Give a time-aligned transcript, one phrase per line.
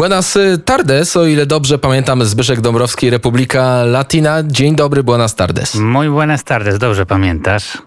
[0.00, 4.42] Buenas tardes, o ile dobrze pamiętam, Zbyszek Dąbrowski, Republika Latina.
[4.46, 5.74] Dzień dobry, buenas tardes.
[5.74, 7.78] Mój buenas tardes, dobrze pamiętasz.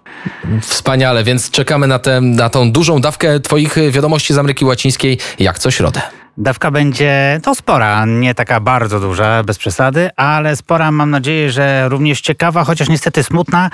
[0.62, 5.60] Wspaniale, więc czekamy na, tę na tą dużą dawkę Twoich wiadomości z Ameryki Łacińskiej, jak
[5.60, 6.02] co środę.
[6.38, 11.90] Dawka będzie to spora, nie taka bardzo duża, bez przesady, ale spora, mam nadzieję, że
[11.90, 13.70] również ciekawa, chociaż niestety smutna.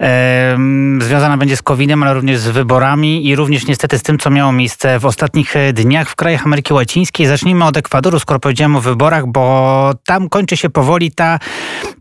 [0.00, 0.58] E,
[1.00, 4.52] związana będzie z COVID-em, ale również z wyborami i również niestety z tym, co miało
[4.52, 7.26] miejsce w ostatnich dniach w krajach Ameryki Łacińskiej.
[7.26, 11.38] Zacznijmy od Ekwadoru, skoro powiedziałem o wyborach, bo tam kończy się powoli ta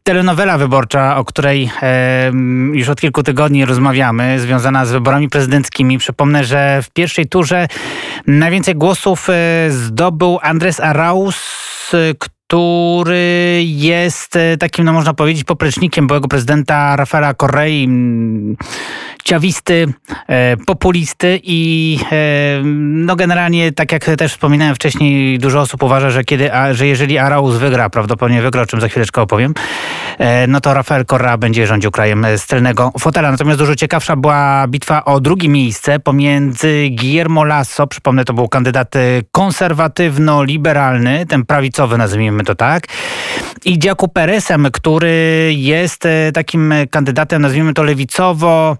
[0.03, 2.31] telenowela wyborcza, o której e,
[2.73, 5.97] już od kilku tygodni rozmawiamy, związana z wyborami prezydenckimi.
[5.97, 7.67] Przypomnę, że w pierwszej turze
[8.27, 9.33] najwięcej głosów e,
[9.71, 11.37] zdobył Andres Arauz,
[12.19, 12.36] który
[13.61, 17.87] jest e, takim, no można powiedzieć, poplecznikiem byłego prezydenta Rafaela Correi,
[19.27, 19.93] ciawisty,
[20.27, 26.23] e, populisty i e, no generalnie, tak jak też wspominałem wcześniej, dużo osób uważa, że
[26.23, 29.53] kiedy, że jeżeli Arauz wygra, prawdopodobnie wygra, o czym za chwileczkę opowiem,
[30.47, 33.31] no to Rafael Correa będzie rządził krajem z tylnego fotela.
[33.31, 38.95] Natomiast dużo ciekawsza była bitwa o drugie miejsce pomiędzy Guillermo Lasso, przypomnę, to był kandydat
[39.31, 42.87] konserwatywno-liberalny, ten prawicowy, nazwijmy to tak,
[43.65, 48.77] i Dziaku Peresem, który jest e, takim kandydatem, nazwijmy to lewicowo,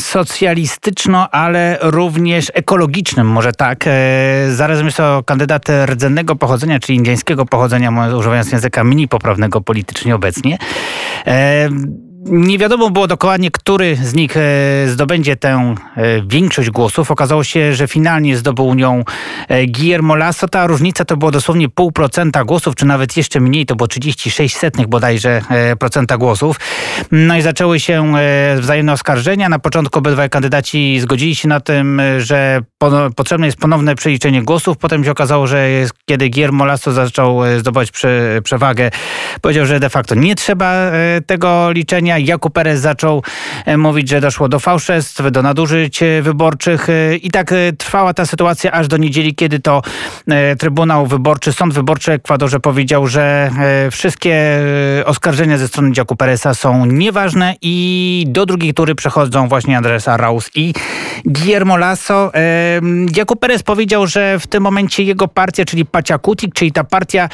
[0.00, 3.84] socjalistyczno, ale również ekologicznym, może tak.
[3.86, 3.90] E,
[4.50, 10.58] zarazem jest to kandydat rdzennego pochodzenia, czyli indyjskiego pochodzenia, używając języka mini poprawnego politycznie obecnie.
[12.24, 14.40] Nie wiadomo było dokładnie, który z nich e,
[14.88, 17.10] zdobędzie tę e, większość głosów.
[17.10, 19.04] Okazało się, że finalnie zdobył nią
[19.48, 20.48] e, Guillermo Lasso.
[20.48, 24.56] Ta różnica to było dosłownie pół procenta głosów, czy nawet jeszcze mniej, to było 36
[24.56, 25.42] setnych bodajże
[25.78, 26.60] procenta głosów.
[27.12, 28.12] No i zaczęły się
[28.56, 29.48] wzajemne oskarżenia.
[29.48, 32.60] Na początku obydwaj kandydaci zgodzili się na tym, że
[33.16, 34.78] potrzebne jest ponowne przeliczenie głosów.
[34.78, 35.68] Potem się okazało, że
[36.06, 37.90] kiedy Guillermo Lasso zaczął zdobywać
[38.44, 38.90] przewagę,
[39.40, 40.74] powiedział, że de facto nie trzeba
[41.26, 43.22] tego liczenia Jakub Perez zaczął
[43.64, 48.26] e, mówić, że doszło do fałszerstw, do nadużyć e, wyborczych e, i tak trwała ta
[48.26, 49.82] sytuacja aż do niedzieli, kiedy to
[50.58, 53.50] Trybunał Wyborczy, Sąd Wyborczy Ekwadorze powiedział, że
[53.90, 54.60] wszystkie
[55.04, 60.50] oskarżenia ze strony Jaku Peresa są nieważne i do drugiej tury przechodzą właśnie Andres Arauz
[60.54, 60.74] i
[61.24, 62.32] Guillermo Lasso.
[63.16, 67.28] Jakub Perez powiedział, że w tym momencie jego partia, czyli Paciakutik, czyli ta partia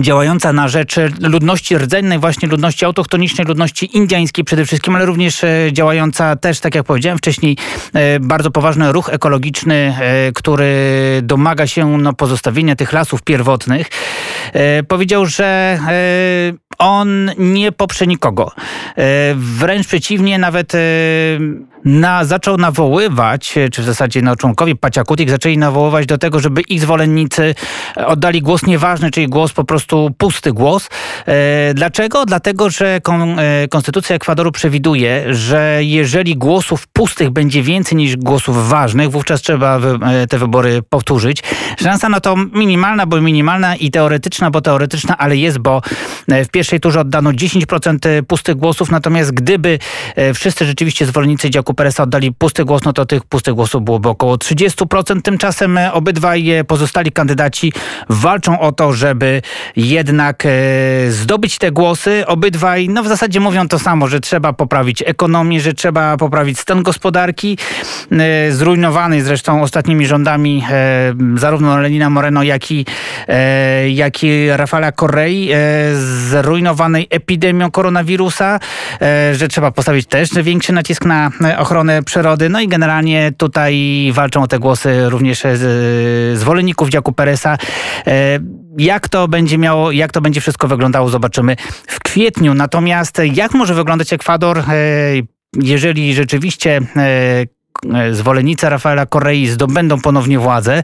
[0.00, 5.68] działająca na rzecz ludności rdzennej, właśnie ludności autochtonicznej, ludności indyjskiej przede wszystkim, ale również e,
[5.72, 7.56] działająca też, tak jak powiedziałem wcześniej,
[7.92, 10.74] e, bardzo poważny ruch ekologiczny, e, który
[11.22, 13.86] domaga się no, pozostawienia tych lasów pierwotnych.
[14.88, 15.78] Powiedział, że
[16.78, 18.52] on nie poprze nikogo.
[19.34, 20.72] Wręcz przeciwnie, nawet
[21.84, 26.80] na, zaczął nawoływać, czy w zasadzie no, członkowie Paciakutik zaczęli nawoływać do tego, żeby ich
[26.80, 27.54] zwolennicy
[28.06, 30.88] oddali głos nieważny, czyli głos po prostu pusty głos.
[31.26, 32.26] E, dlaczego?
[32.26, 38.68] Dlatego, że kon, e, Konstytucja Ekwadoru przewiduje, że jeżeli głosów pustych będzie więcej niż głosów
[38.68, 41.42] ważnych, wówczas trzeba e, te wybory powtórzyć.
[41.82, 45.82] Szansa na to minimalna, bo minimalna i teoretyczna, bo teoretyczna, ale jest, bo
[46.28, 49.78] w pierwszej turze oddano 10% pustych głosów, natomiast gdyby
[50.34, 54.36] wszyscy rzeczywiście zwolennicy działku Peresa oddali pusty głos, no to tych pustych głosów byłoby około
[54.36, 55.22] 30%.
[55.22, 57.72] Tymczasem e, obydwaj pozostali kandydaci
[58.08, 59.42] walczą o to, żeby
[59.76, 60.50] jednak e,
[61.10, 62.26] zdobyć te głosy.
[62.26, 66.82] Obydwaj, no w zasadzie mówią to samo, że trzeba poprawić ekonomię, że trzeba poprawić stan
[66.82, 67.58] gospodarki,
[68.10, 70.64] e, zrujnowany zresztą ostatnimi rządami
[71.36, 72.86] zarówno Lenina Moreno, jak i,
[73.88, 75.50] jak i Rafala Correi,
[76.54, 78.60] zrujnowanej epidemią koronawirusa,
[79.32, 82.48] że trzeba postawić też większy nacisk na ochronę przyrody.
[82.48, 85.42] No i generalnie tutaj walczą o te głosy również
[86.34, 87.58] zwolenników Dziaku Peresa.
[88.06, 88.38] E,
[88.78, 91.56] jak to będzie miało, jak to będzie wszystko wyglądało, zobaczymy
[91.86, 92.54] w kwietniu.
[92.54, 94.62] Natomiast jak może wyglądać Ekwador, e,
[95.62, 100.82] jeżeli rzeczywiście e, zwolennicy Rafaela Correi zdobędą ponownie władzę.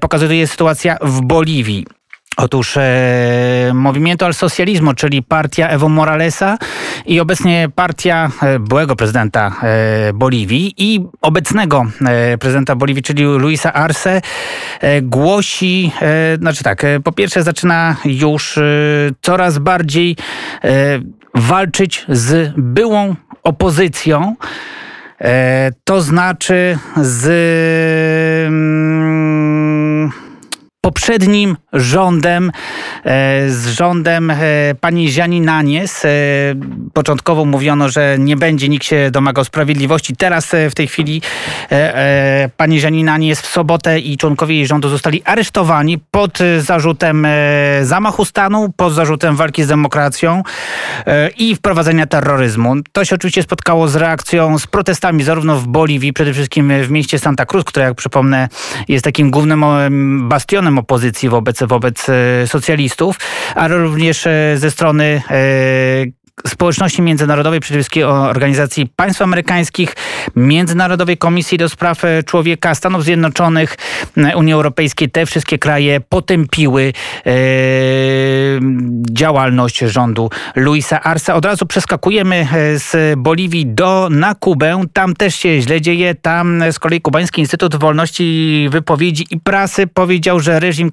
[0.00, 1.95] Pokazuje sytuacja w Boliwii.
[2.36, 6.58] Otóż e, Movimiento al Socialismo, czyli partia Evo Moralesa
[7.06, 13.72] i obecnie partia e, byłego prezydenta e, Boliwii i obecnego e, prezydenta Boliwii, czyli Luisa
[13.72, 14.20] Arce,
[14.80, 18.58] e, głosi, e, znaczy tak, po pierwsze zaczyna już
[19.22, 20.16] coraz bardziej
[21.34, 24.36] walczyć z byłą opozycją,
[25.84, 27.26] to znaczy z
[28.46, 30.10] mm,
[30.80, 32.52] poprzednim rządem,
[33.48, 34.32] z rządem
[34.80, 36.02] pani Ziani Nanies.
[36.92, 40.16] Początkowo mówiono, że nie będzie nikt się domagał sprawiedliwości.
[40.16, 41.22] Teraz w tej chwili
[42.56, 47.26] pani Ziani Nanies w sobotę i członkowie jej rządu zostali aresztowani pod zarzutem
[47.82, 50.42] zamachu stanu, pod zarzutem walki z demokracją
[51.38, 52.74] i wprowadzenia terroryzmu.
[52.92, 57.18] To się oczywiście spotkało z reakcją, z protestami zarówno w Boliwii, przede wszystkim w mieście
[57.18, 58.48] Santa Cruz, które jak przypomnę
[58.88, 59.64] jest takim głównym
[60.28, 63.16] bastionem opozycji wobec, wobec e, socjalistów,
[63.54, 69.96] ale również e, ze strony e, społeczności międzynarodowej, przede wszystkim Organizacji Państw Amerykańskich,
[70.36, 73.76] Międzynarodowej Komisji do Spraw Człowieka, Stanów Zjednoczonych,
[74.36, 75.10] Unii Europejskiej.
[75.10, 76.92] Te wszystkie kraje potępiły
[79.16, 81.34] działalność rządu Luisa Arsa.
[81.34, 84.84] Od razu przeskakujemy z Boliwii do, na Kubę.
[84.92, 86.14] Tam też się źle dzieje.
[86.14, 90.90] Tam z kolei Kubański Instytut Wolności Wypowiedzi i Prasy powiedział, że reżim,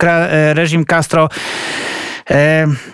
[0.53, 2.12] reżim Castro E,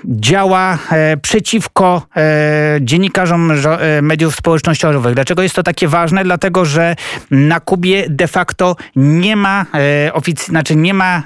[0.05, 3.53] działa e, przeciwko e, dziennikarzom
[4.01, 5.13] mediów społecznościowych.
[5.15, 6.23] Dlaczego jest to takie ważne?
[6.23, 6.95] Dlatego, że
[7.31, 9.65] na Kubie de facto nie ma
[10.13, 11.23] ofic- znaczy nie ma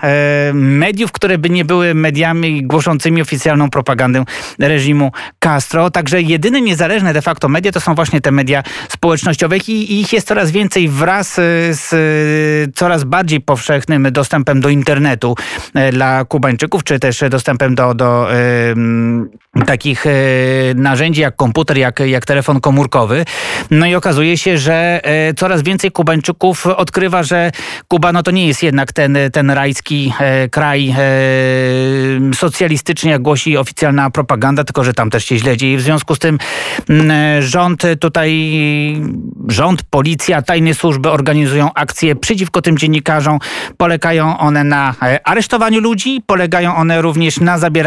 [0.54, 4.24] mediów, które by nie były mediami głoszącymi oficjalną propagandę
[4.60, 5.92] reżimu Castro.
[5.92, 10.28] Także jedyne niezależne de facto media to są właśnie te media społecznościowe i ich jest
[10.28, 11.34] coraz więcej wraz
[11.72, 11.90] z
[12.76, 15.36] coraz bardziej powszechnym dostępem do internetu
[15.92, 18.28] dla Kubańczyków, czy też dostępem do do
[19.66, 23.26] takich y, narzędzi jak komputer, jak, jak telefon komórkowy.
[23.72, 27.52] No i okazuje się, że y, coraz więcej Kubańczyków odkrywa, że
[27.88, 30.96] Kuba no to nie jest jednak ten, ten rajski e, kraj
[32.34, 35.78] socjalistyczny, jak głosi oficjalna propaganda, tylko że tam też się źle dzieje.
[35.78, 36.38] W związku z tym
[37.40, 38.54] rząd tutaj,
[39.48, 43.40] rząd, policja, tajne służby organizują akcje przeciwko tym dziennikarzom.
[43.78, 47.83] Polegają one na aresztowaniu ludzi, polegają one również na zabieraniu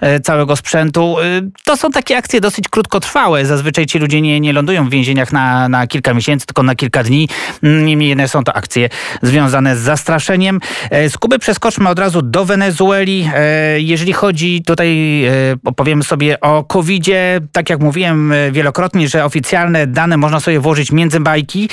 [0.00, 1.16] E, całego sprzętu.
[1.20, 1.24] E,
[1.64, 3.46] to są takie akcje dosyć krótkotrwałe.
[3.46, 7.02] Zazwyczaj ci ludzie nie, nie lądują w więzieniach na, na kilka miesięcy, tylko na kilka
[7.02, 7.28] dni.
[7.62, 8.88] Niemniej jednak są to akcje
[9.22, 10.60] związane z zastraszeniem.
[10.90, 13.30] E, z Kuby przeskoczmy od razu do Wenezueli.
[13.76, 15.24] Jeżeli chodzi tutaj,
[15.64, 17.40] opowiemy sobie o COVID-zie.
[17.52, 21.68] Tak jak mówiłem wielokrotnie, że oficjalne dane można sobie włożyć między bajki.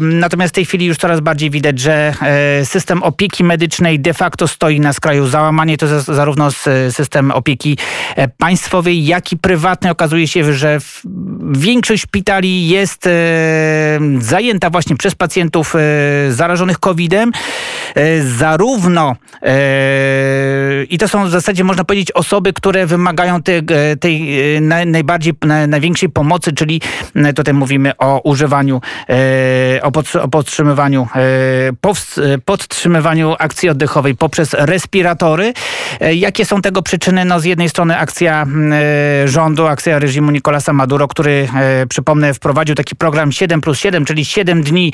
[0.00, 2.14] Natomiast w tej chwili już coraz bardziej widać, że
[2.64, 5.76] system opieki medycznej de facto stoi na skraju załamania.
[5.76, 7.78] To zarówno z system opieki
[8.16, 9.92] e, państwowej, jak i prywatnej.
[9.92, 10.78] Okazuje się, że
[11.52, 13.10] większość szpitali jest e,
[14.18, 15.78] zajęta właśnie przez pacjentów e,
[16.32, 17.32] zarażonych COVID-em.
[18.38, 19.16] Zarówno
[20.90, 23.62] i to są w zasadzie można powiedzieć osoby, które wymagają tej,
[24.00, 24.22] tej
[24.86, 25.32] najbardziej,
[25.68, 26.80] największej pomocy, czyli
[27.36, 28.80] tutaj mówimy o używaniu,
[30.22, 31.08] o podtrzymywaniu,
[32.44, 35.52] podtrzymywaniu akcji oddechowej poprzez respiratory.
[36.14, 37.24] Jakie są tego przyczyny?
[37.24, 42.34] No z jednej strony akcja mm, e, rządu, akcja reżimu Nicolasa Maduro, który, e, przypomnę,
[42.34, 44.92] wprowadził taki program 7 plus 7, czyli 7 dni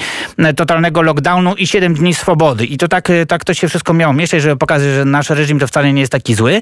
[0.56, 2.64] totalnego lockdownu i 7 dni swobody.
[2.64, 5.58] I to tak, e, tak to się wszystko miało mieszać, żeby pokazać, że nasz reżim
[5.58, 6.60] to wcale nie jest taki zły.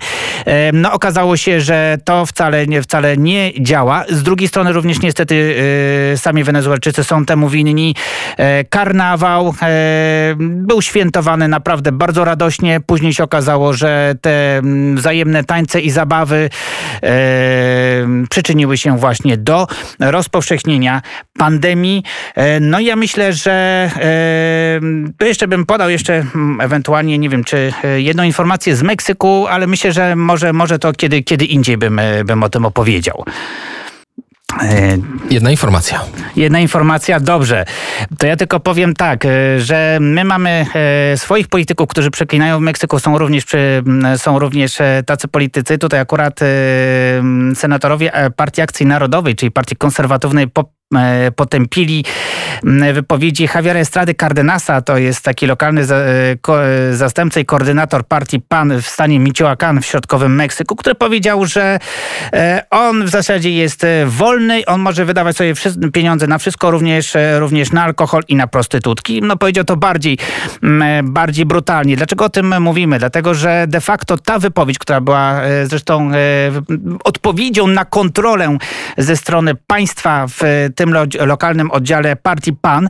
[0.73, 4.05] No okazało się, że to wcale nie, wcale nie działa.
[4.09, 5.55] Z drugiej strony również niestety
[6.17, 7.95] sami Wenezuelczycy są temu winni.
[8.71, 9.55] Karnawał
[10.39, 12.81] był świętowany naprawdę bardzo radośnie.
[12.87, 14.63] Później się okazało, że te
[14.99, 16.51] wzajemne tańce i zabawy
[17.03, 17.09] e,
[18.31, 19.67] przyczyniły się właśnie do
[20.01, 21.03] rozpowszechnienia
[21.39, 22.03] pandemii.
[22.35, 23.91] E, no ja myślę, że
[25.21, 29.47] e, jeszcze bym podał jeszcze mm, ewentualnie, nie wiem, czy e, jedną informację z Meksyku,
[29.47, 33.25] ale myślę, że może, może to kiedy, kiedy indziej bym, e, bym o tym opowiedział.
[34.63, 34.99] E,
[35.31, 36.01] jedna informacja.
[36.37, 37.65] Jedna informacja, dobrze.
[38.19, 42.61] To ja tylko powiem tak, e, że my mamy e, swoich polityków, którzy przeklinają w
[42.61, 43.45] Meksyku, są również,
[44.17, 45.79] są również tacy politycy.
[45.79, 46.41] Tutaj akurat
[47.55, 50.49] senatorowie Partii Akcji Narodowej, czyli Partii Konserwatywnej
[51.37, 52.05] potępili
[52.93, 58.07] wypowiedzi Javiera Estrady Cardenasa, to jest taki lokalny za, e, ko, e, zastępca i koordynator
[58.07, 61.79] partii PAN w stanie Michoacán w środkowym Meksyku, który powiedział, że
[62.71, 65.55] on w zasadzie jest wolny, on może wydawać sobie
[65.93, 69.23] pieniądze na wszystko, również, również na alkohol i na prostytutki.
[69.23, 70.19] No powiedział to bardziej,
[71.03, 71.97] bardziej brutalnie.
[71.97, 72.99] Dlaczego o tym mówimy?
[72.99, 76.11] Dlatego, że de facto ta wypowiedź, która była zresztą
[77.05, 78.59] odpowiedzią na kontrolę
[78.99, 80.43] ze strony państwa w
[80.79, 82.89] tym lo lokalnym oddziale partii PAN.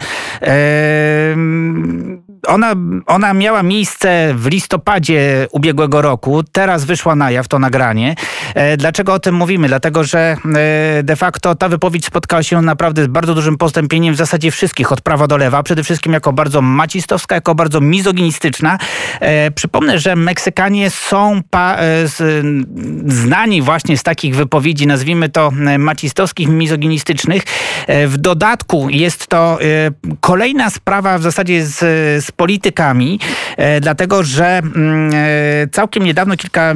[2.46, 2.74] Ona,
[3.06, 6.42] ona miała miejsce w listopadzie ubiegłego roku.
[6.52, 8.14] Teraz wyszła na jaw to nagranie.
[8.54, 9.68] E, Dlaczego o tym mówimy?
[9.68, 10.36] Dlatego, że
[10.98, 14.92] e, de facto ta wypowiedź spotkała się naprawdę z bardzo dużym postępieniem w zasadzie wszystkich,
[14.92, 15.62] od prawa do lewa.
[15.62, 18.78] Przede wszystkim jako bardzo macistowska, jako bardzo mizoginistyczna.
[19.20, 21.40] E, Przypomnę, że Meksykanie są
[23.06, 27.42] znani właśnie z takich wypowiedzi, nazwijmy to macistowskich, mizoginistycznych.
[27.88, 29.58] W dodatku jest to
[30.20, 33.20] kolejna sprawa w zasadzie z, z politykami,
[33.56, 36.74] e, dlatego że mm, e, całkiem niedawno, kilka,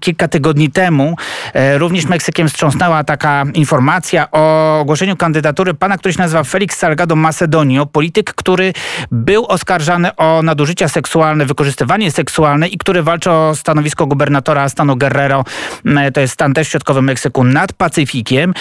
[0.00, 1.16] kilka tygodni temu,
[1.54, 5.74] e, również Meksykiem wstrząsnęła taka informacja o ogłoszeniu kandydatury.
[5.74, 8.72] Pana, który się nazywa Felix Salgado Macedonio, polityk, który
[9.10, 15.44] był oskarżany o nadużycia seksualne, wykorzystywanie seksualne i który walczy o stanowisko gubernatora stanu Guerrero,
[15.86, 18.54] m, to jest stan też w środkowym Meksyku, nad Pacyfikiem.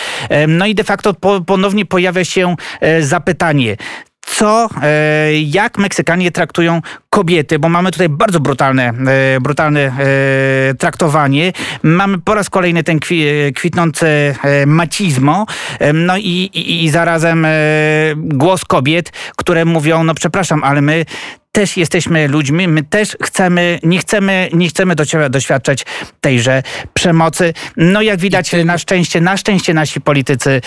[0.47, 2.55] No i de facto po, ponownie pojawia się
[2.99, 3.77] zapytanie,
[4.39, 8.93] co, e, jak Meksykanie traktują kobiety, bo mamy tutaj bardzo brutalne,
[9.35, 9.93] e, brutalne e,
[10.75, 11.53] traktowanie.
[11.83, 15.45] Mamy po raz kolejny ten kwi, kwitnący macizmo,
[15.93, 17.47] no i, i, i zarazem
[18.15, 21.05] głos kobiet, które mówią, no przepraszam, ale my
[21.51, 25.85] też jesteśmy ludźmi, my też chcemy, nie chcemy, nie chcemy doci- doświadczać
[26.21, 27.53] tejże przemocy.
[27.77, 30.61] No jak widać, na szczęście, na szczęście nasi politycy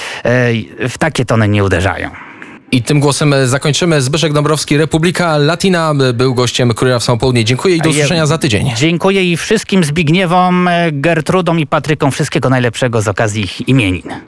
[0.89, 2.32] w takie tony nie uderzają.
[2.73, 4.03] I tym głosem e, zakończymy.
[4.03, 7.45] Zbyszek Dąbrowski, Republika Latina, był gościem Kuriera w Południe.
[7.45, 8.73] Dziękuję i do usłyszenia za tydzień.
[8.77, 14.13] Dziękuję i wszystkim Zbigniewom, e, Gertrudom i Patrykom wszystkiego najlepszego z okazji ich imienin.